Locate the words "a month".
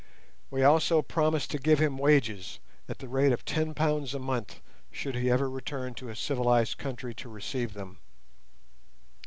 4.15-4.59